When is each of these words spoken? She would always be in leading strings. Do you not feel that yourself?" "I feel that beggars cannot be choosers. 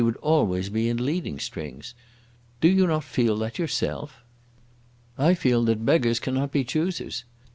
She 0.01 0.03
would 0.03 0.17
always 0.17 0.69
be 0.69 0.89
in 0.89 1.05
leading 1.05 1.37
strings. 1.37 1.93
Do 2.59 2.67
you 2.67 2.87
not 2.87 3.03
feel 3.03 3.37
that 3.37 3.59
yourself?" 3.59 4.17
"I 5.15 5.35
feel 5.35 5.63
that 5.65 5.85
beggars 5.85 6.19
cannot 6.19 6.51
be 6.51 6.63
choosers. 6.63 7.23